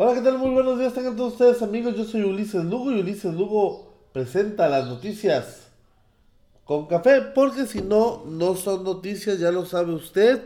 [0.00, 0.38] Hola, ¿qué tal?
[0.38, 1.96] Muy buenos días, tengan todos ustedes amigos.
[1.96, 5.72] Yo soy Ulises Lugo y Ulises Lugo presenta las noticias
[6.64, 10.40] con café, porque si no, no son noticias, ya lo sabe usted.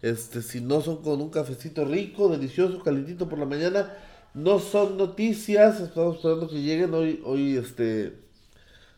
[0.00, 3.92] Este, si no son con un cafecito rico, delicioso, calentito por la mañana,
[4.32, 5.78] no son noticias.
[5.78, 8.18] Estamos esperando que lleguen hoy, hoy este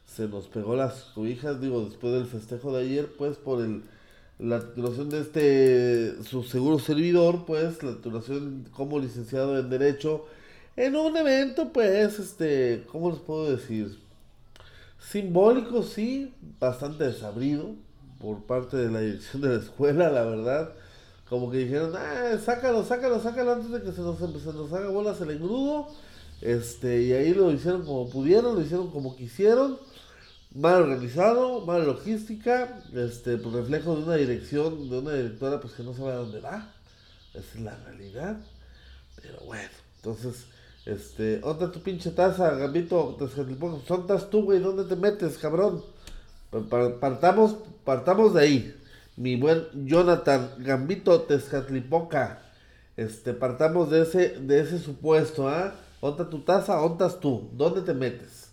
[0.04, 3.82] se nos pegó las cobijas, digo, después del festejo de ayer, pues por el
[4.38, 10.26] la titulación de este su seguro servidor, pues la titulación como licenciado en derecho
[10.78, 13.98] en un evento, pues, este, ¿cómo les puedo decir?
[15.00, 17.74] Simbólico, sí, bastante desabrido
[18.20, 20.72] por parte de la dirección de la escuela, la verdad.
[21.28, 24.88] Como que dijeron, ah, sácalo, sácalo, sácalo antes de que se nos, se nos haga
[24.90, 25.88] bolas el engrudo.
[26.40, 29.78] Este, y ahí lo hicieron como pudieron, lo hicieron como quisieron
[30.58, 35.84] mal organizado, mala logística, este, pues, reflejo de una dirección, de una directora pues que
[35.84, 36.72] no sabe a dónde va.
[37.32, 38.36] Esa es la realidad.
[39.22, 40.46] Pero bueno, entonces,
[40.84, 43.16] este, otra tu pinche taza, Gambito,
[43.86, 44.58] ¿Sontas tú, güey?
[44.58, 45.84] ¿Dónde te metes, cabrón?
[47.00, 48.74] Partamos, partamos de ahí.
[49.16, 52.42] Mi buen Jonathan, Gambito Tezcatlipoca.
[52.96, 55.74] Este, partamos de ese, de ese supuesto, ¿ah?
[56.02, 56.24] ¿eh?
[56.30, 56.80] tu taza?
[56.80, 57.48] ¿Ontas tú?
[57.52, 58.50] ¿Dónde te metes?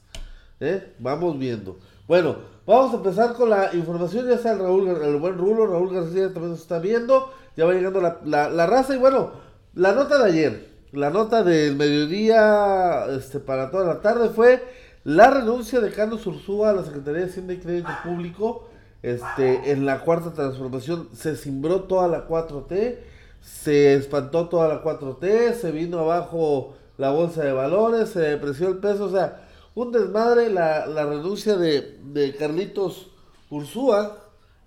[0.59, 0.93] ¿Eh?
[0.99, 1.79] Vamos viendo.
[2.07, 2.35] Bueno,
[2.67, 4.27] vamos a empezar con la información.
[4.27, 7.31] Ya está el, Raúl, el buen Rulo, Raúl García también nos está viendo.
[7.57, 8.95] Ya va llegando la, raza.
[8.95, 9.31] Y bueno,
[9.73, 14.63] la nota de ayer, la nota del mediodía este, para toda la tarde fue
[15.03, 18.69] la renuncia de Carlos Ursúa a la Secretaría de Hacienda y Crédito Público.
[19.01, 22.97] Este, en la cuarta transformación se cimbró toda la 4T,
[23.41, 28.77] se espantó toda la 4T, se vino abajo la bolsa de valores, se depreció el
[28.77, 29.44] peso, o sea,
[29.75, 33.11] un desmadre la, renuncia de, Carlitos
[33.49, 34.17] Ursúa,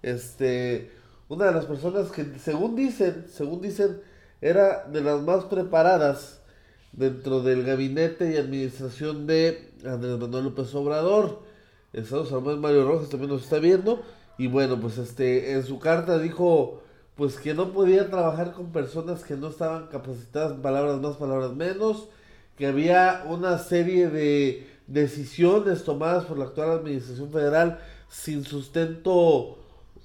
[0.02, 0.92] este,
[1.28, 4.00] una de las personas que según dicen, según dicen,
[4.40, 6.40] era de las más preparadas
[6.92, 11.42] dentro del gabinete y administración de Andrés Manuel López Obrador.
[11.92, 14.02] Estados Unidos Mario Rojas también nos está viendo.
[14.36, 16.82] Y bueno, pues este, en su carta dijo
[17.16, 22.08] pues que no podía trabajar con personas que no estaban capacitadas, palabras más, palabras menos,
[22.56, 27.78] que había una serie de decisiones tomadas por la actual administración federal
[28.08, 29.58] sin sustento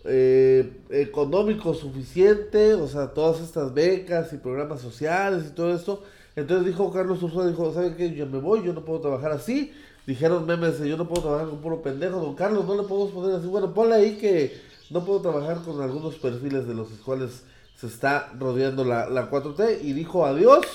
[0.04, 6.04] eh, económico suficiente, o sea, todas estas becas y programas sociales y todo esto.
[6.36, 8.14] Entonces dijo Carlos Ursula, dijo, ¿saben qué?
[8.14, 9.72] Yo me voy, yo no puedo trabajar así.
[10.06, 12.20] Dijeron memes, yo no puedo trabajar con puro pendejo.
[12.20, 13.48] Don Carlos, no le podemos poner así.
[13.48, 17.44] Bueno, ponle ahí que no puedo trabajar con algunos perfiles de los cuales
[17.76, 19.80] se está rodeando la, la 4T.
[19.84, 20.66] Y dijo adiós,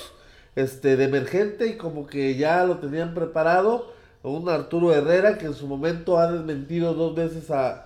[0.55, 5.53] este, de emergente y como que ya lo tenían preparado un Arturo Herrera que en
[5.53, 7.85] su momento ha desmentido dos veces a,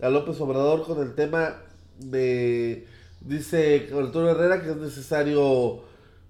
[0.00, 1.58] López Obrador con el tema
[1.98, 2.88] de,
[3.20, 5.84] dice Arturo Herrera que es necesario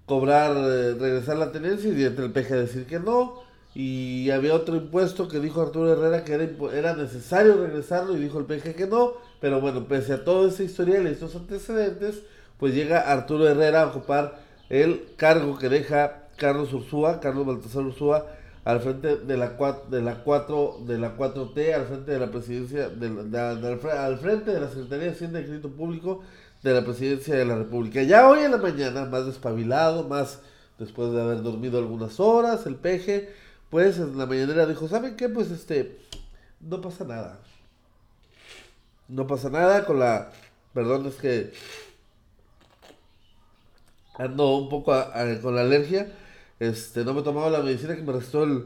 [0.05, 3.41] cobrar, eh, regresar la tenencia y entre el PG decir que no.
[3.75, 8.37] Y había otro impuesto que dijo Arturo Herrera que era, era necesario regresarlo y dijo
[8.37, 9.13] el PG que no.
[9.41, 12.21] Pero bueno, pese a toda esa historia y estos antecedentes,
[12.59, 14.39] pues llega Arturo Herrera a ocupar
[14.69, 18.27] el cargo que deja Carlos Ursúa, Carlos Baltasar Ursúa,
[18.65, 22.31] al frente de la 4 de la 4 de la 4T, al frente de la
[22.31, 26.21] presidencia al frente de la Secretaría de Hacienda y Crédito Público
[26.61, 28.01] de la Presidencia de la República.
[28.03, 30.39] Ya hoy en la mañana, más despabilado, más
[30.79, 33.33] después de haber dormido algunas horas, el peje,
[33.69, 35.27] pues en la mañanera dijo, ¿saben qué?
[35.27, 35.99] Pues este
[36.61, 37.39] no pasa nada.
[39.09, 40.31] No pasa nada con la
[40.73, 41.53] perdón, es que
[44.15, 44.93] ando un poco
[45.41, 46.11] con la alergia
[46.69, 48.65] este, no me he tomado la medicina que me restó el,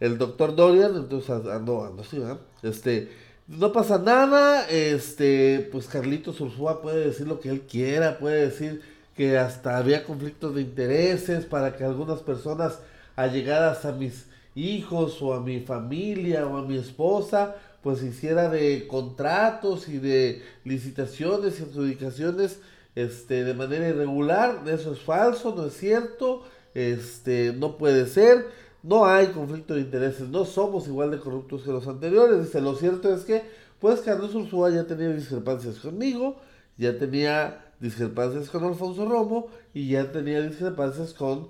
[0.00, 2.38] el doctor Dorian, entonces ando, ando así, ¿verdad?
[2.62, 3.08] Este,
[3.46, 8.82] no pasa nada, este, pues Carlitos Ursúa puede decir lo que él quiera, puede decir
[9.16, 12.80] que hasta había conflictos de intereses para que algunas personas
[13.16, 18.86] allegadas a mis hijos o a mi familia o a mi esposa, pues hiciera de
[18.86, 22.60] contratos y de licitaciones y adjudicaciones
[22.94, 26.42] este, de manera irregular, eso es falso, no es cierto,
[26.74, 28.46] este, no puede ser,
[28.82, 32.44] no hay conflicto de intereses, no somos igual de corruptos que los anteriores.
[32.44, 33.42] Dice, lo cierto es que,
[33.80, 36.36] pues Carlos Ursúa ya tenía discrepancias conmigo,
[36.76, 41.48] ya tenía discrepancias con Alfonso Romo y ya tenía discrepancias con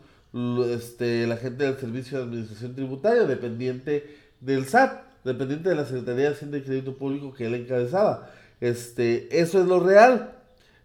[0.70, 6.28] este, la gente del Servicio de Administración Tributaria, dependiente del SAT, dependiente de la Secretaría
[6.28, 8.30] de Hacienda y Crédito Público que él encabezaba.
[8.60, 10.34] Este, eso es lo real.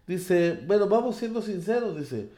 [0.06, 2.28] Dice, bueno, vamos siendo sinceros, dice,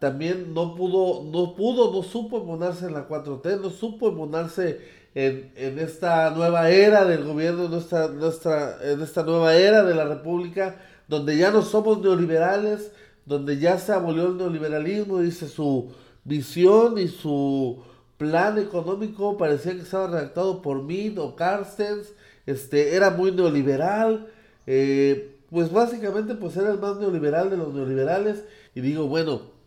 [0.00, 4.80] también no pudo, no pudo, no supo emonarse en la 4T, no supo emonarse
[5.14, 10.06] en, en esta nueva era del gobierno, nuestra, nuestra, en esta nueva era de la
[10.06, 12.92] República, donde ya no somos neoliberales,
[13.26, 15.92] donde ya se abolió el neoliberalismo, dice su
[16.24, 17.82] visión y su
[18.16, 22.14] plan económico parecía que estaba redactado por Mead o Carstens,
[22.46, 24.28] este, era muy neoliberal,
[24.66, 28.44] eh, pues básicamente pues era el más neoliberal de los neoliberales
[28.74, 29.59] y digo, bueno,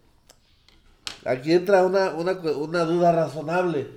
[1.26, 3.88] aquí entra una, una, duda razonable.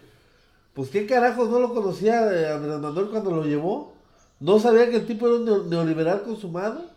[0.74, 3.94] Pues qué carajos no lo conocía Andrés Manuel cuando lo llevó.
[4.40, 6.90] ¿No sabía que el tipo era un neoliberal consumado?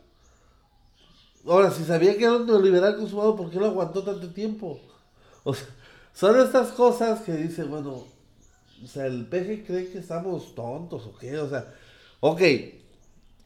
[1.45, 4.79] Ahora, si sabía que era un neoliberal consumado, ¿por qué lo aguantó tanto tiempo?
[5.43, 5.67] O sea,
[6.13, 8.03] son estas cosas que dice, bueno,
[8.83, 11.73] o sea, el PG cree que estamos tontos o qué, o sea,
[12.19, 12.41] ok,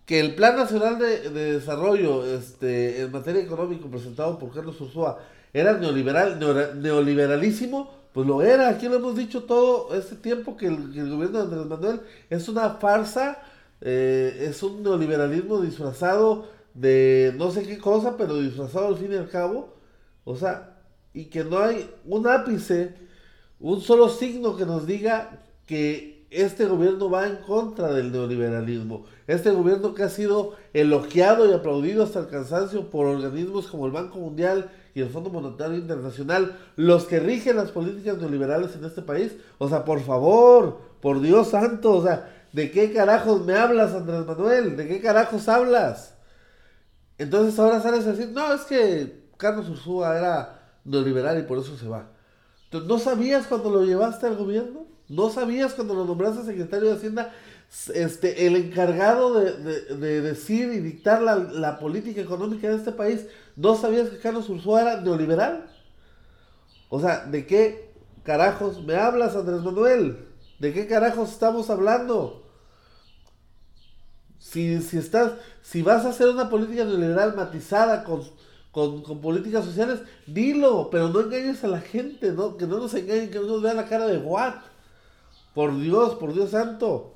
[0.06, 5.20] que el Plan Nacional de, Desarrollo este, en materia económica presentado por Carlos Ursúa
[5.54, 6.40] era neoliberal,
[6.82, 10.78] neoliberalísimo, pues lo era, aquí lo hemos dicho todo este tiempo que el,
[11.10, 13.40] gobierno de Andrés Manuel es una farsa,
[13.82, 19.16] eh, es un neoliberalismo disfrazado de no sé qué cosa, pero disfrazado al fin y
[19.16, 19.76] al cabo,
[20.26, 20.78] o sea,
[21.14, 22.96] y que no hay un ápice,
[23.60, 29.06] un solo signo que nos diga que este gobierno va en contra del neoliberalismo.
[29.28, 33.92] Este gobierno que ha sido elogiado y aplaudido hasta el cansancio por organismos como el
[33.92, 39.02] Banco Mundial y el Fondo Monetario Internacional, los que rigen las políticas neoliberales en este
[39.02, 39.36] país.
[39.58, 44.26] O sea, por favor, por Dios santo, o sea, ¿de qué carajos me hablas, Andrés
[44.26, 44.78] Manuel?
[44.78, 46.16] ¿De qué carajos hablas?
[47.18, 51.76] Entonces ahora sales a decir, no, es que Carlos Ursúa era neoliberal y por eso
[51.78, 52.10] se va.
[52.66, 54.86] Entonces, ¿no sabías cuando lo llevaste al gobierno?
[55.10, 57.32] ¿No sabías cuando lo nombraste secretario de Hacienda
[57.94, 63.26] este, el encargado de, decir y dictar la, política económica de este país?
[63.56, 65.70] ¿No sabías que Carlos Ursúa era neoliberal?
[66.90, 70.28] O sea, ¿de qué carajos me hablas, Andrés Manuel?
[70.60, 72.44] ¿De qué carajos estamos hablando?
[74.38, 78.24] Si, si, estás, si vas a hacer una política neoliberal matizada con
[78.74, 82.58] con, políticas sociales, dilo, pero no engañes a la gente, ¿no?
[82.58, 84.56] Que no nos engañen, que no nos vean la cara de what.
[85.54, 87.13] Por Dios, por Dios santo.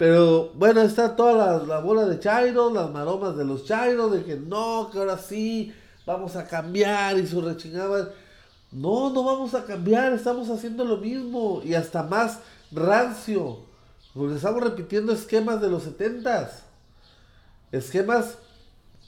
[0.00, 4.34] Pero bueno, está toda la, bola de Chairo, las maromas de los Chairo, de que
[4.34, 5.74] no, que ahora sí,
[6.06, 8.10] vamos a cambiar y su rechingada.
[8.72, 12.38] No, no vamos a cambiar, estamos haciendo lo mismo y hasta más
[12.72, 13.58] rancio.
[14.14, 16.62] Porque estamos repitiendo esquemas de los setentas.
[17.70, 18.38] Esquemas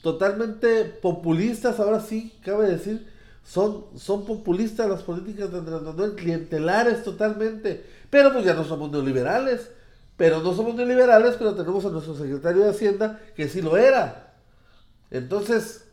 [0.03, 3.11] totalmente populistas, ahora sí, cabe decir,
[3.43, 8.91] son, son populistas las políticas de Andrés Manuel, clientelares totalmente, pero pues ya no somos
[8.91, 9.71] neoliberales,
[10.23, 14.35] pero no somos neoliberales, pero tenemos a nuestro secretario de Hacienda que sí lo era.
[15.11, 15.83] Entonces,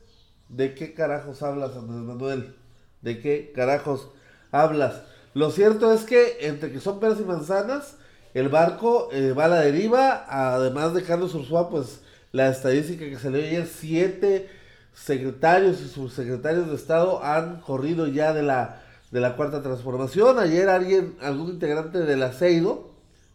[0.48, 2.54] ¿de qué carajos hablas, Andrés Manuel?
[3.02, 4.10] ¿De qué carajos
[4.52, 5.02] hablas?
[5.34, 7.96] Lo cierto es que entre que son peras y manzanas,
[8.32, 11.98] el barco eh, va a la deriva, además de Carlos Ursúa, pues
[12.30, 14.48] la estadística que salió ayer, siete
[14.94, 18.80] secretarios y subsecretarios de Estado han corrido ya de la,
[19.10, 20.38] de la cuarta transformación.
[20.38, 22.89] Ayer alguien, algún integrante del ASEIDO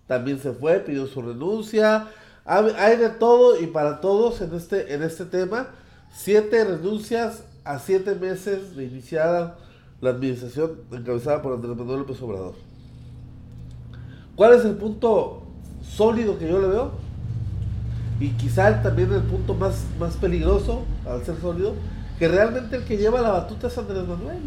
[0.08, 2.08] también se fue, pidió su renuncia.
[2.46, 5.68] Hay de todo y para todos en este, en este tema.
[6.14, 9.58] Siete renuncias a siete meses de iniciada
[10.02, 12.54] la administración encabezada por Andrés Manuel López Obrador.
[14.36, 15.44] ¿Cuál es el punto
[15.82, 17.06] sólido que yo le veo?
[18.20, 21.74] y quizá también el punto más, más peligroso, al ser sólido,
[22.18, 24.40] que realmente el que lleva la batuta es Andrés Manuel.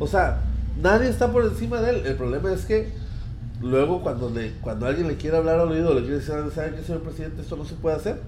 [0.00, 0.40] O sea,
[0.80, 2.06] nadie está por encima de él.
[2.06, 2.92] El problema es que
[3.60, 6.82] luego cuando, le, cuando alguien le quiere hablar al oído, le quiere decir, ¿saben qué,
[6.82, 7.42] señor presidente?
[7.42, 8.20] Esto no se puede hacer.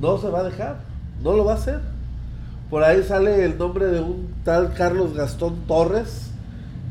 [0.00, 0.80] No se va a dejar.
[1.22, 1.80] No lo va a hacer.
[2.70, 6.30] Por ahí sale el nombre de un tal Carlos Gastón Torres,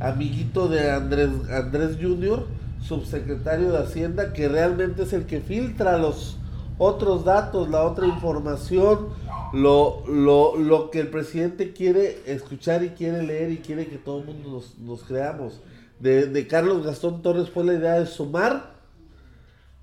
[0.01, 2.46] amiguito de Andrés, Andrés Jr.,
[2.82, 6.38] subsecretario de Hacienda, que realmente es el que filtra los
[6.78, 9.10] otros datos, la otra información,
[9.54, 14.20] lo, lo, lo que el presidente quiere escuchar y quiere leer y quiere que todo
[14.20, 15.62] el mundo nos, nos creamos.
[16.00, 18.74] De, de, Carlos Gastón Torres fue la idea de sumar,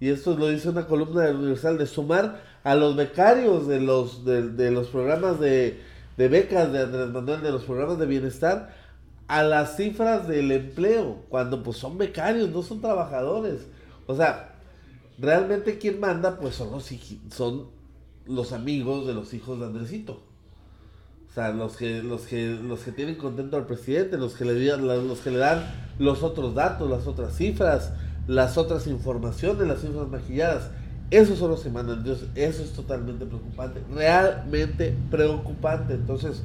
[0.01, 4.25] y esto lo dice una columna del Universal, de sumar a los becarios de los,
[4.25, 5.81] de, de los programas de,
[6.17, 8.75] de becas de Andrés Manuel, de los programas de bienestar,
[9.29, 13.67] a las cifras del empleo, cuando pues son becarios, no son trabajadores.
[14.07, 14.55] O sea,
[15.19, 16.91] realmente quien manda pues son los,
[17.31, 17.69] son
[18.27, 20.23] los amigos de los hijos de Andresito.
[21.29, 24.77] O sea, los que, los que, los que tienen contento al presidente, los que le
[24.79, 27.93] los que le dan los otros datos, las otras cifras,
[28.27, 30.71] las otras informaciones, las cifras maquilladas.
[31.11, 32.03] Esos son los que mandan.
[32.03, 33.81] Dios, eso es totalmente preocupante.
[33.95, 35.95] Realmente preocupante.
[35.95, 36.43] Entonces,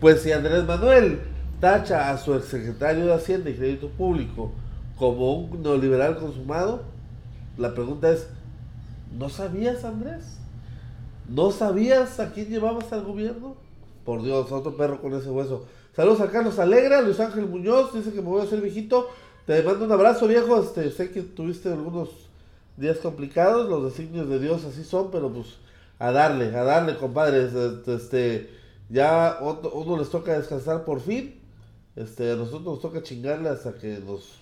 [0.00, 1.20] pues si Andrés Manuel
[1.60, 4.52] tacha a su exsecretario de Hacienda y Crédito Público
[4.96, 6.82] como un neoliberal consumado,
[7.58, 8.26] la pregunta es,
[9.18, 10.38] ¿no sabías, Andrés?
[11.28, 13.54] ¿No sabías a quién llevabas al gobierno?
[14.04, 15.66] Por Dios, otro perro con ese hueso.
[16.00, 19.10] Saludos a Carlos Alegra, Luis Ángel Muñoz, dice que me voy a hacer viejito.
[19.44, 20.58] Te mando un abrazo, viejo.
[20.58, 22.08] Este, sé que tuviste algunos
[22.78, 25.58] días complicados, los designios de Dios así son, pero pues
[25.98, 27.52] a darle, a darle, compadres.
[27.86, 28.48] Este,
[28.88, 31.38] ya uno les toca descansar por fin.
[31.96, 34.36] Este, a nosotros nos toca chingarle hasta que nos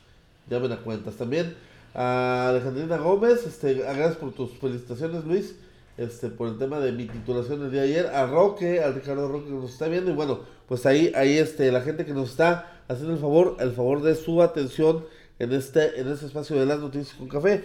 [0.48, 1.16] llamen a cuentas.
[1.16, 1.56] También
[1.92, 5.56] a Alejandrina Gómez, este, gracias por tus felicitaciones, Luis
[5.98, 9.28] este, por el tema de mi titulación el día de ayer, a Roque, al Ricardo
[9.28, 12.30] Roque que nos está viendo, y bueno, pues ahí, ahí este, la gente que nos
[12.30, 15.04] está haciendo el favor, el favor de su atención
[15.38, 17.64] en este, en este espacio de las noticias con café.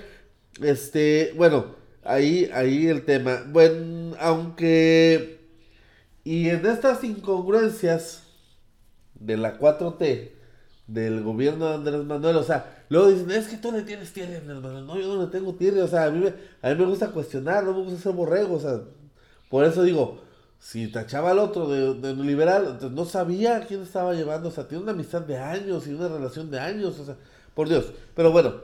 [0.62, 3.44] Este, bueno, ahí, ahí el tema.
[3.48, 5.40] Bueno, aunque,
[6.24, 8.24] y en estas incongruencias
[9.16, 10.32] de la 4T,
[10.88, 14.38] del gobierno de Andrés Manuel, o sea, luego dicen, es que tú le tienes tierra,
[14.38, 16.80] Andrés Manuel, no, yo no le tengo tierra, o sea, a mí, me, a mí
[16.80, 18.82] me gusta cuestionar, no me gusta ser borrego, o sea,
[19.50, 20.22] por eso digo,
[20.60, 24.68] si tachaba al otro de, de liberal, entonces no sabía quién estaba llevando, o sea,
[24.68, 27.16] tiene una amistad de años y una relación de años, o sea,
[27.54, 27.86] por Dios,
[28.16, 28.56] pero bueno,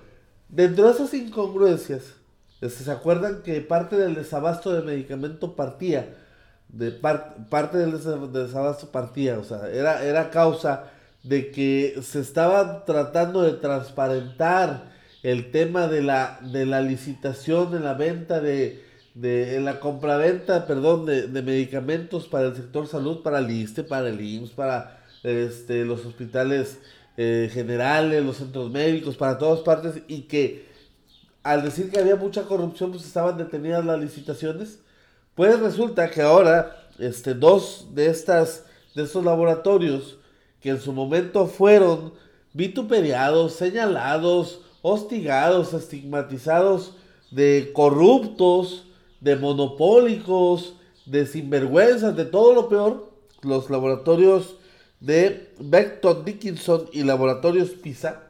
[0.49, 2.13] dentro de esas incongruencias,
[2.59, 6.15] este, ¿se acuerdan que parte del desabasto de medicamento partía?
[6.67, 7.93] De parte del
[8.31, 10.91] desabasto partía, o sea, era, era causa
[11.23, 14.91] de que se estaba tratando de transparentar
[15.23, 18.83] el tema de la, de la licitación, de la venta de,
[19.15, 24.07] de la compraventa, perdón, de, de, medicamentos para el sector salud, para el ISTE, para
[24.07, 26.79] el IMSS, para este, los hospitales
[27.17, 30.69] eh, generales, los centros médicos, para todas partes, y que
[31.43, 34.79] al decir que había mucha corrupción, pues estaban detenidas las licitaciones.
[35.35, 40.18] Pues resulta que ahora, este, dos de estas, de estos laboratorios,
[40.61, 42.13] que en su momento fueron
[42.53, 46.95] vituperiados, señalados, hostigados, estigmatizados
[47.31, 48.87] de corruptos,
[49.21, 50.75] de monopólicos,
[51.05, 53.11] de sinvergüenzas, de todo lo peor,
[53.41, 54.55] los laboratorios
[54.99, 58.23] de Beckton Dickinson y laboratorios PISA.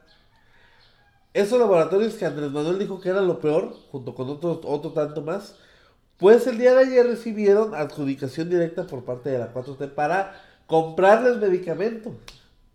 [1.34, 5.22] Esos laboratorios que Andrés Manuel dijo que eran lo peor, junto con otro, otro tanto
[5.22, 5.56] más,
[6.18, 11.38] pues el día de ayer recibieron adjudicación directa por parte de la 4T para comprarles
[11.38, 12.14] medicamentos.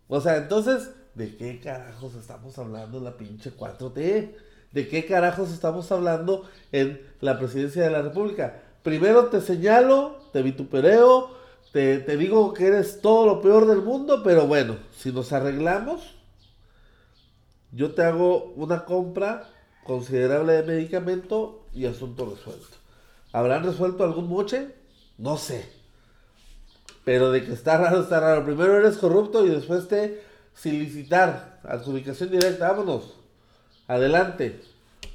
[0.09, 4.35] O sea, entonces, ¿de qué carajos estamos hablando en la pinche 4T?
[4.73, 8.61] ¿De qué carajos estamos hablando en la presidencia de la República?
[8.83, 11.29] Primero te señalo, te vitupereo,
[11.71, 16.15] te, te digo que eres todo lo peor del mundo, pero bueno, si nos arreglamos,
[17.71, 19.49] yo te hago una compra
[19.85, 22.75] considerable de medicamento y asunto resuelto.
[23.31, 24.75] ¿Habrán resuelto algún moche?
[25.17, 25.84] No sé.
[27.05, 28.43] Pero de que está raro, está raro.
[28.43, 30.21] Primero eres corrupto y después te
[30.53, 32.71] solicitar adjudicación directa.
[32.71, 33.13] Vámonos.
[33.87, 34.59] Adelante.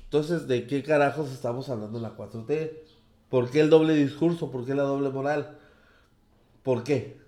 [0.04, 2.70] Entonces, ¿de qué carajos estamos hablando en la 4T?
[3.28, 4.50] ¿Por qué el doble discurso?
[4.50, 5.59] ¿Por qué la doble moral?
[6.62, 7.18] ¿Por qué?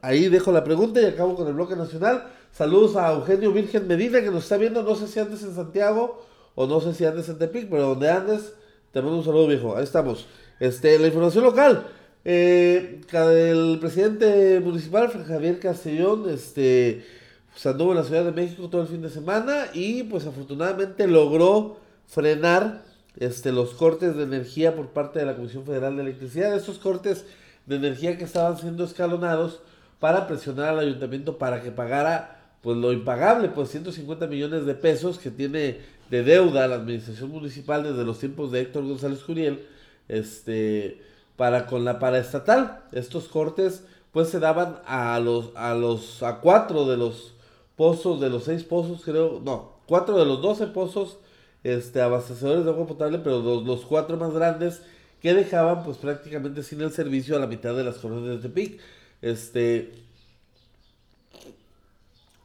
[0.00, 2.26] Ahí dejo la pregunta y acabo con el bloque nacional.
[2.52, 4.82] Saludos a Eugenio Virgen Medina que nos está viendo.
[4.82, 8.10] No sé si andes en Santiago o no sé si andes en Tepic, pero donde
[8.10, 8.54] andes,
[8.92, 9.76] te mando un saludo viejo.
[9.76, 10.26] Ahí estamos.
[10.58, 11.86] Este, la información local.
[12.24, 17.04] Eh, el presidente municipal, Javier Castellón, este,
[17.50, 21.08] pues anduvo en la Ciudad de México todo el fin de semana y pues afortunadamente
[21.08, 22.82] logró frenar
[23.18, 26.54] este, los cortes de energía por parte de la Comisión Federal de Electricidad.
[26.54, 27.24] Estos cortes
[27.66, 29.60] de energía que estaban siendo escalonados
[29.98, 35.18] para presionar al ayuntamiento para que pagara pues lo impagable, pues 150 millones de pesos
[35.18, 35.78] que tiene
[36.10, 39.66] de deuda la administración municipal desde los tiempos de Héctor González Curiel,
[40.08, 41.00] este
[41.36, 42.84] para con la paraestatal.
[42.92, 47.34] Estos cortes pues se daban a los a los a cuatro de los
[47.76, 49.40] pozos de los seis pozos creo.
[49.44, 51.18] No cuatro de los doce pozos
[51.64, 54.82] este abastecedores de agua potable pero los, los cuatro más grandes
[55.20, 58.80] que dejaban pues prácticamente sin el servicio a la mitad de las colonias de Tepic
[59.22, 59.92] este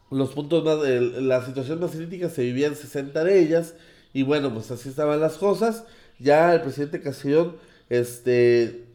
[0.10, 3.74] los puntos más la situación más crítica se vivía en 60 de ellas
[4.14, 5.84] y bueno pues así estaban las cosas.
[6.20, 7.58] Ya el presidente Castellón
[7.90, 8.86] este,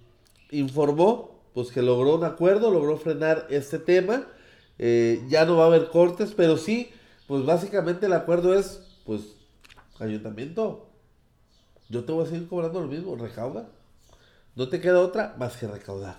[0.51, 4.27] informó pues que logró un acuerdo, logró frenar este tema.
[4.79, 6.91] Eh, ya no va a haber cortes, pero sí,
[7.27, 9.21] pues básicamente el acuerdo es, pues,
[9.99, 10.87] ayuntamiento,
[11.89, 13.69] yo te voy a seguir cobrando lo mismo, recauda.
[14.57, 16.17] No te queda otra más que recaudar,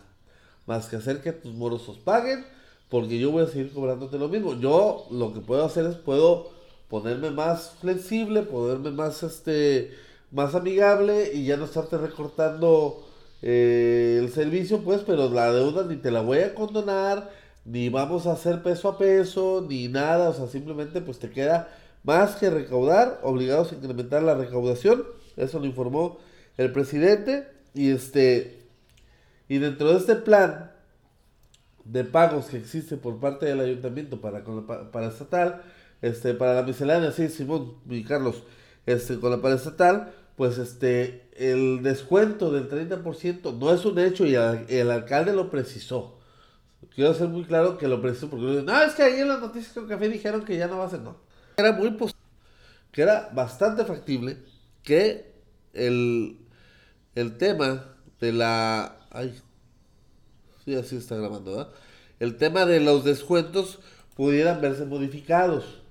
[0.66, 2.46] más que hacer que tus morosos paguen,
[2.90, 4.54] porque yo voy a seguir cobrándote lo mismo.
[4.60, 6.52] Yo lo que puedo hacer es, puedo
[6.90, 9.92] ponerme más flexible, ponerme más, este,
[10.34, 13.08] más amigable y ya no estarte recortando
[13.42, 17.30] eh, el servicio, pues, pero la deuda ni te la voy a condonar,
[17.66, 21.70] ni vamos a hacer peso a peso, ni nada, o sea, simplemente pues te queda
[22.04, 25.04] más que recaudar, obligados a incrementar la recaudación,
[25.38, 26.18] eso lo informó
[26.58, 28.68] el presidente, y este,
[29.48, 30.72] y dentro de este plan,
[31.86, 34.44] de pagos que existe por parte del ayuntamiento para,
[34.92, 35.62] para estatal,
[36.02, 38.44] este, para la miscelánea, sí, Simón y Carlos,
[38.86, 44.26] este, con la para estatal, pues este, el descuento del 30% no es un hecho
[44.26, 46.20] y el, alcalde lo precisó.
[46.96, 49.74] Quiero ser muy claro que lo precisó porque no, es que ahí en las noticias
[49.74, 51.18] con café dijeron que ya no va a ser, no.
[51.58, 52.22] Era muy posible,
[52.92, 54.38] que era bastante factible
[54.84, 55.34] que
[55.74, 56.40] el,
[57.16, 58.98] el tema de la...
[59.12, 59.40] Ay,
[60.66, 61.74] sí, así está grabando, ¿verdad?
[62.20, 63.80] El tema de los descuentos
[64.16, 65.83] pudieran verse modificados.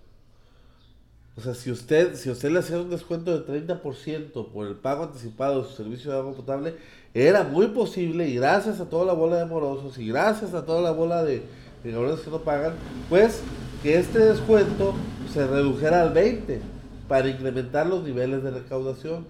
[1.42, 5.02] O sea, si usted, si usted le hacía un descuento de 30% por el pago
[5.02, 6.76] anticipado de su servicio de agua potable,
[7.12, 10.80] era muy posible, y gracias a toda la bola de morosos, y gracias a toda
[10.80, 11.42] la bola de,
[11.82, 12.74] de que no pagan,
[13.08, 13.40] pues
[13.82, 14.94] que este descuento
[15.34, 16.60] se redujera al 20%
[17.08, 19.26] para incrementar los niveles de recaudación.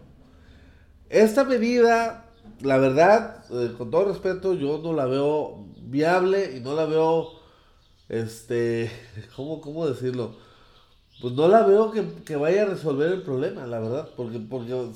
[1.09, 2.27] Esta medida,
[2.61, 7.31] la verdad, eh, con todo respeto, yo no la veo viable y no la veo,
[8.11, 8.91] este,
[9.35, 10.52] ¿cómo, cómo decirlo?
[11.23, 11.93] Pues no la veo
[12.25, 14.89] que, vaya a resolver el problema, la verdad, porque, porque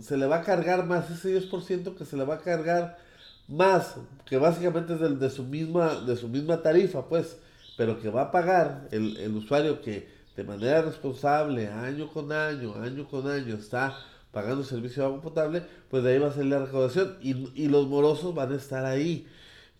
[0.00, 2.96] se, le va a cargar más ese 10% que se le va a cargar
[3.48, 7.36] más, que básicamente es del, de, su misma, de su misma tarifa, pues,
[7.76, 12.76] pero que va a pagar el, el usuario que de manera responsable, año con año,
[12.76, 13.94] año con año, está
[14.32, 17.88] pagando servicio de agua potable, pues de ahí va a ser la recaudación y, los
[17.88, 19.28] morosos van a estar ahí.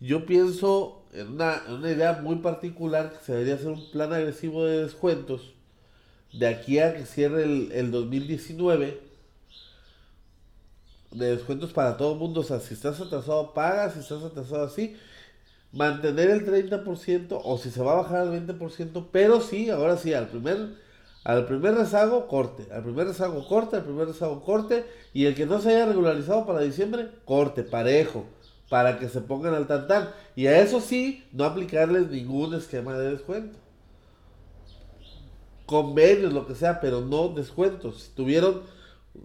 [0.01, 4.83] Yo pienso en una, idea muy particular que se debería hacer un plan agresivo de
[4.83, 5.54] descuentos
[6.39, 9.01] de aquí a que cierre el, el 2019
[11.13, 12.41] de descuentos para todo el mundo.
[12.41, 14.97] O sea, si estás atrasado, pagas, si estás atrasado así,
[15.73, 20.13] mantener el 30% o si se va a bajar al 20%, pero sí, ahora sí,
[20.15, 20.85] al primer
[21.25, 22.67] al primer rezago, corte.
[22.71, 23.77] Al primer rezago, corte.
[23.77, 24.85] Al primer rezago, corte.
[25.15, 28.27] Y el que no se haya regularizado para diciembre, corte, parejo.
[28.69, 30.11] Para que se pongan al tantán.
[30.37, 33.59] Y a eso sí, no aplicarles ningún esquema de descuento.
[35.67, 38.03] Convenios, lo que sea, pero no descuentos.
[38.03, 38.63] Si tuvieron,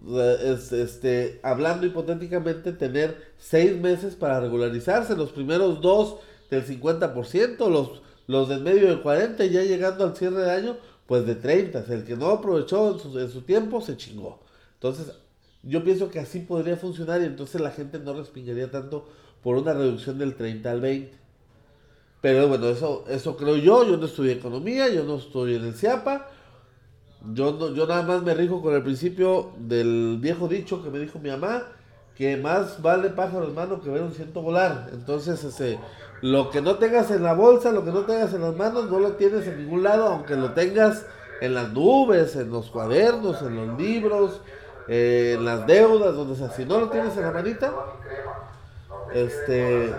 [0.08, 5.16] eh, este, hablando hipotéticamente, tener seis meses para regularizarse.
[5.16, 6.16] Los primeros dos
[6.50, 10.76] del 50%, los, los del medio del 40% y ya llegando al cierre de año
[11.10, 11.86] pues de 30.
[11.88, 14.38] El que no aprovechó en su, tiempo se chingó.
[14.74, 15.12] Entonces,
[15.64, 19.08] yo pienso que así podría funcionar y entonces la gente no respingaría tanto
[19.42, 21.18] por una reducción del 30 al 20.
[22.20, 23.84] Pero bueno, eso, eso creo yo.
[23.84, 26.28] Yo no estudié economía, yo no estoy en el CIAPA.
[27.32, 30.98] Yo, no, yo nada más me rijo con el principio del viejo dicho que me
[30.98, 31.64] dijo mi mamá,
[32.14, 34.88] que más vale pájaro en mano que ver un ciento volar.
[34.92, 35.78] Entonces, ese,
[36.22, 38.98] lo que no tengas en la bolsa, lo que no tengas en las manos, no
[38.98, 41.06] lo tienes en ningún lado, aunque lo tengas
[41.40, 44.40] en las nubes, en los cuadernos, en los libros,
[44.88, 46.50] eh, en las deudas, donde sea.
[46.50, 47.72] Si no lo tienes en la manita,
[49.14, 49.94] este,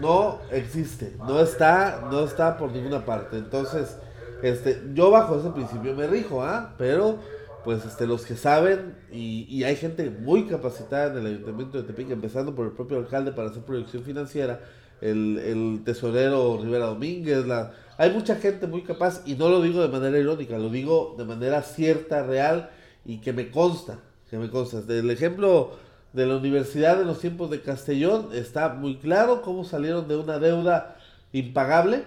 [0.00, 3.38] no existe, no está, no está por ninguna parte.
[3.38, 3.96] Entonces,
[4.42, 6.74] este, yo bajo ese principio me rijo, ¿ah?
[6.78, 7.18] Pero,
[7.64, 11.84] pues, este, los que saben, y, y hay gente muy capacitada en el Ayuntamiento de
[11.84, 14.60] Tepic, empezando por el propio alcalde para hacer proyección financiera,
[15.00, 19.88] el, tesorero Rivera Domínguez, la, hay mucha gente muy capaz y no lo digo de
[19.88, 22.70] manera irónica, lo digo de manera cierta, real
[23.04, 24.82] y que me consta, que me consta.
[24.88, 25.72] El ejemplo
[26.12, 30.38] de la Universidad en los tiempos de Castellón está muy claro cómo salieron de una
[30.38, 30.96] deuda
[31.32, 32.04] impagable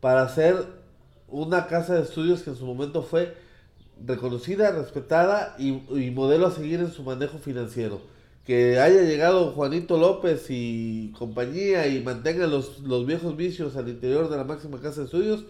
[0.00, 0.66] para hacer
[1.28, 3.36] una casa de estudios que en su momento fue
[4.04, 5.72] reconocida, respetada y,
[6.10, 8.00] modelo a seguir en su manejo financiero
[8.44, 14.30] que haya llegado Juanito López y compañía y mantengan los, los viejos vicios al interior
[14.30, 15.44] de la máxima casa de estudios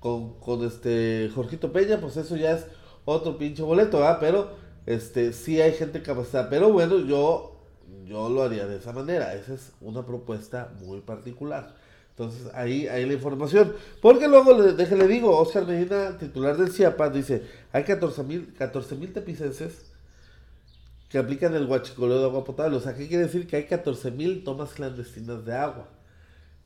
[0.00, 2.66] con, con este Jorgito Peña, pues eso ya es
[3.06, 4.18] otro pinche boleto, ¿ah?
[4.20, 4.50] Pero
[4.86, 6.48] este sí hay gente capacitada.
[6.50, 7.56] Pero bueno, yo,
[8.04, 9.34] yo lo haría de esa manera.
[9.34, 11.74] Esa es una propuesta muy particular.
[12.10, 13.74] Entonces ahí hay la información.
[14.00, 17.42] Porque luego, le, déjale digo, Oscar Medina, titular del CIAPA, dice,
[17.72, 19.92] hay 14 mil 14, tepicenses
[21.12, 22.76] que aplican el guachicoleo de agua potable.
[22.76, 23.46] O sea, ¿qué quiere decir?
[23.46, 25.88] Que hay 14.000 tomas clandestinas de agua.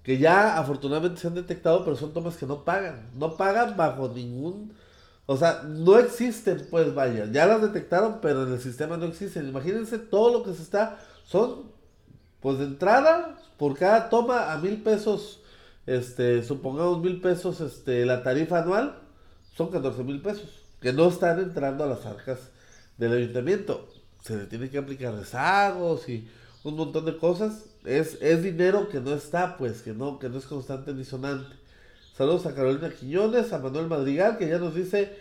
[0.04, 3.10] Que ya afortunadamente se han detectado, pero son tomas que no pagan.
[3.16, 4.72] No pagan bajo ningún...
[5.26, 7.26] O sea, no existen, pues vaya.
[7.30, 9.48] Ya las detectaron, pero en el sistema no existen.
[9.48, 10.98] Imagínense todo lo que se está...
[11.24, 11.72] Son,
[12.40, 15.40] pues de entrada, por cada toma a mil pesos,
[15.86, 19.00] este, supongamos mil pesos, este, la tarifa anual,
[19.56, 20.48] son 14 mil pesos.
[20.80, 22.38] Que no están entrando a las arcas
[22.96, 23.88] del ayuntamiento
[24.26, 26.28] se le tiene que aplicar rezagos y
[26.64, 27.66] un montón de cosas.
[27.84, 31.54] Es, es dinero que no está, pues, que no, que no es constante ni sonante.
[32.16, 35.12] Saludos a Carolina Quiñones, a Manuel Madrigal, que ya nos dice,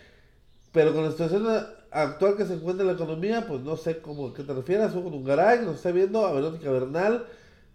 [0.72, 1.46] pero con la situación
[1.90, 5.02] actual que se encuentra en la economía, pues no sé cómo, qué te refieres, o
[5.02, 7.26] con nos está viendo, a Verónica Bernal,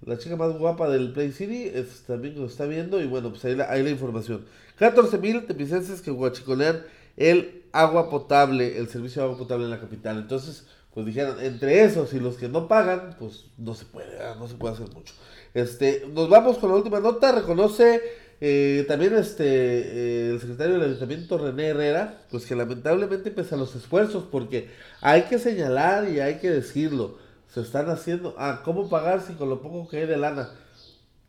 [0.04, 1.72] la chica más guapa del Play City,
[2.08, 4.44] también lo está viendo y bueno, pues ahí la, ahí la información.
[4.80, 6.82] 14 mil tepicenses que guachicolean
[7.16, 10.18] el agua potable, el servicio de agua potable en la capital.
[10.18, 14.48] Entonces, pues dijeron, entre esos y los que no pagan, pues no se puede, no
[14.48, 15.14] se puede hacer mucho.
[15.54, 18.02] Este, nos vamos con la última nota, reconoce
[18.42, 23.58] eh, también este eh, el secretario del Ayuntamiento René Herrera, pues que lamentablemente pese a
[23.60, 28.90] los esfuerzos, porque hay que señalar y hay que decirlo, se están haciendo, ah, ¿cómo
[28.90, 30.50] pagar si con lo poco que hay de lana?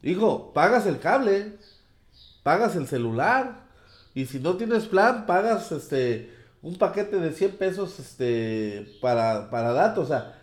[0.03, 1.59] Hijo, pagas el cable,
[2.43, 3.67] pagas el celular,
[4.15, 9.73] y si no tienes plan, pagas este un paquete de 100 pesos este para, para
[9.73, 10.42] datos, o sea,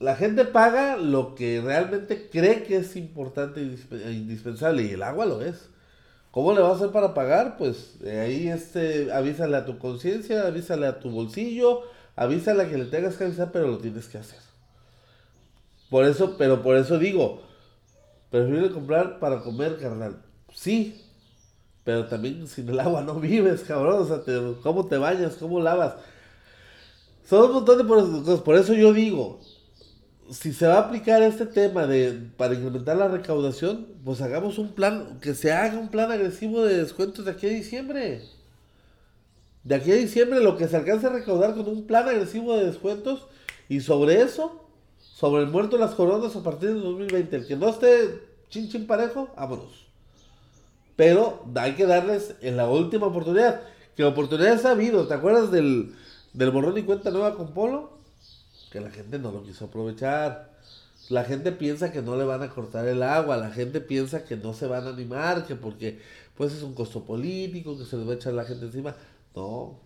[0.00, 5.26] la gente paga lo que realmente cree que es importante e indispensable y el agua
[5.26, 5.68] lo es.
[6.30, 7.56] ¿Cómo le va a hacer para pagar?
[7.56, 11.82] Pues eh, ahí este, avísale a tu conciencia, avísale a tu bolsillo,
[12.16, 14.40] avísale a que le tengas que avisar, pero lo tienes que hacer.
[15.90, 17.42] Por eso, pero por eso digo,
[18.30, 20.16] prefiero comprar para comer, carnal.
[20.52, 21.00] Sí,
[21.84, 24.02] pero también sin el agua no vives, cabrón.
[24.02, 24.20] O sea,
[24.62, 25.36] ¿cómo te bañas?
[25.36, 25.94] ¿Cómo lavas?
[27.28, 28.40] Son un montón de cosas.
[28.40, 29.40] Por eso yo digo,
[30.34, 34.72] si se va a aplicar este tema de para incrementar la recaudación, pues hagamos un
[34.72, 38.22] plan, que se haga un plan agresivo de descuentos de aquí a diciembre.
[39.62, 42.66] De aquí a diciembre lo que se alcance a recaudar con un plan agresivo de
[42.66, 43.26] descuentos
[43.68, 44.60] y sobre eso,
[44.98, 47.36] sobre el muerto de las coronas a partir del 2020.
[47.36, 48.20] El que no esté
[48.50, 49.86] chin chin parejo, vámonos.
[50.96, 53.62] Pero hay que darles en la última oportunidad.
[53.96, 55.06] Que oportunidades ha habido.
[55.06, 55.94] ¿Te acuerdas del,
[56.32, 57.93] del borrón y cuenta nueva con Polo?
[58.74, 60.50] Que la gente no lo quiso aprovechar.
[61.08, 64.36] La gente piensa que no le van a cortar el agua, la gente piensa que
[64.36, 66.00] no se van a animar, que porque
[66.36, 68.96] pues es un costo político, que se les va a echar la gente encima.
[69.36, 69.78] No.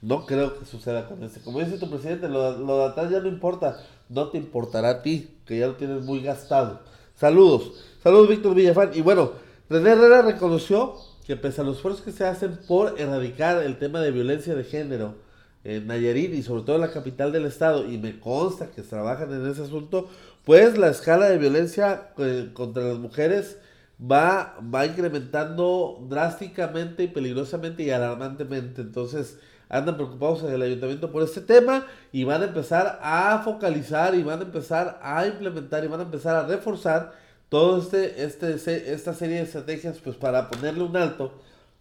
[0.00, 1.40] No creo que suceda con este.
[1.40, 3.84] Como dice tu presidente, lo, lo de atrás ya no importa.
[4.08, 6.80] No te importará a ti, que ya lo tienes muy gastado.
[7.16, 7.74] Saludos.
[8.02, 8.92] Saludos, Víctor Villafán.
[8.94, 9.32] Y bueno,
[9.68, 10.94] René Herrera reconoció
[11.26, 14.64] que pese a los esfuerzos que se hacen por erradicar el tema de violencia de
[14.64, 15.16] género,
[15.64, 19.32] en Nayarit y sobre todo en la capital del estado, y me consta que trabajan
[19.32, 20.08] en ese asunto,
[20.44, 23.58] pues la escala de violencia eh, contra las mujeres
[24.00, 28.80] va, va incrementando drásticamente y peligrosamente y alarmantemente.
[28.80, 34.14] Entonces andan preocupados en el ayuntamiento por este tema y van a empezar a focalizar
[34.14, 37.12] y van a empezar a implementar y van a empezar a reforzar
[37.48, 41.32] todo este, este, esta serie de estrategias pues para ponerle un alto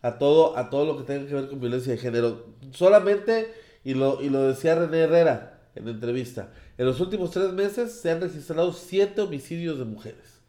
[0.02, 2.46] a todo, a todo lo que tenga que ver con violencia de género.
[2.72, 6.50] Solamente y lo, y lo decía René Herrera en entrevista.
[6.78, 10.40] En los últimos tres meses se han registrado siete homicidios de mujeres.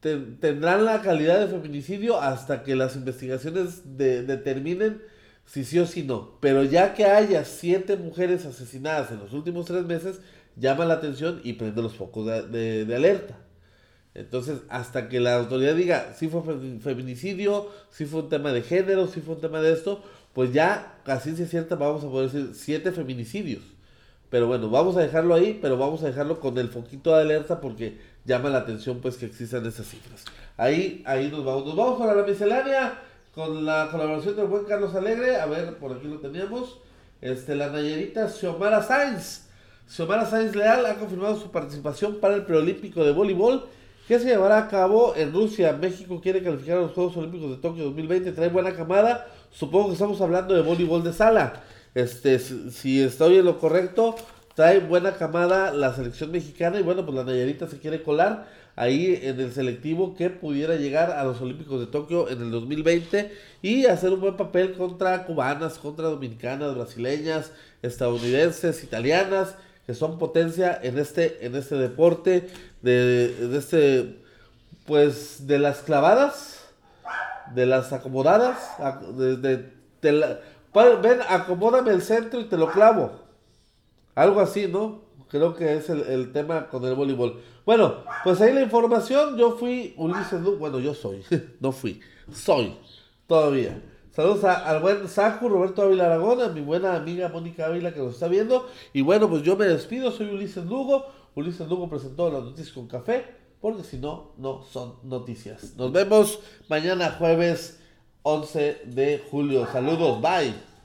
[0.00, 5.02] tendrán la calidad de feminicidio hasta que las investigaciones determinen
[5.44, 6.38] si sí o si no.
[6.40, 10.20] Pero ya que haya siete mujeres asesinadas en los últimos tres meses,
[10.56, 13.38] llama la atención y prende los focos de, de alerta.
[14.14, 16.42] Entonces, hasta que la autoridad diga si fue
[16.80, 20.02] feminicidio, si fue un tema de género, si fue un tema de esto,
[20.34, 23.62] pues ya, casi ciencia cierta, vamos a poder decir siete feminicidios.
[24.30, 27.60] Pero bueno, vamos a dejarlo ahí, pero vamos a dejarlo con el foquito de alerta
[27.60, 30.24] porque llama la atención pues que existan esas cifras.
[30.56, 31.66] Ahí, ahí nos vamos.
[31.66, 32.98] Nos vamos para la miscelánea
[33.34, 35.36] con la colaboración del buen Carlos Alegre.
[35.36, 36.78] A ver, por aquí lo teníamos.
[37.20, 39.48] Este, la Nayerita Xiomara Sainz.
[39.86, 43.66] Xiomara Sainz Leal ha confirmado su participación para el preolímpico de voleibol
[44.12, 45.72] que se llevará a cabo en Rusia.
[45.72, 48.32] México quiere calificar a los Juegos Olímpicos de Tokio 2020.
[48.32, 51.62] Trae buena camada Supongo que estamos hablando de voleibol de sala.
[51.94, 54.16] Este, si, estoy en lo correcto,
[54.54, 59.18] trae buena camada la selección mexicana y bueno, pues la Nayarita se quiere colar ahí
[59.22, 63.84] en el selectivo que pudiera llegar a los Olímpicos de Tokio en el 2020 y
[63.86, 69.56] hacer un buen papel contra cubanas, contra dominicanas, brasileñas, estadounidenses, italianas,
[69.94, 72.48] son potencia en este, en este deporte,
[72.82, 74.22] de, de este,
[74.86, 76.62] pues de las clavadas
[77.54, 78.76] de las acomodadas,
[79.16, 79.70] de,
[80.02, 83.12] ven, acomódame el centro y te lo clavo.
[84.14, 85.02] Algo así, ¿no?
[85.28, 87.40] Creo que es el, tema con el voleibol.
[87.64, 89.38] Bueno, pues ahí la información.
[89.38, 91.24] Yo fui Ulises Bueno, yo soy.
[91.60, 92.00] no fui.
[92.32, 92.76] Soy.
[93.26, 93.80] Todavía.
[94.12, 98.14] Saludos al buen Saku, Roberto Ávila Aragón, a mi buena amiga Mónica Ávila que nos
[98.14, 98.68] está viendo.
[98.92, 100.12] Y bueno, pues yo me despido.
[100.12, 101.06] Soy Ulises Lugo.
[101.34, 103.24] Ulises Lugo presentó las noticias con café
[103.62, 105.76] porque si no, no son noticias.
[105.76, 107.80] Nos vemos mañana jueves
[108.22, 109.66] 11 de julio.
[109.72, 110.71] Saludos, bye.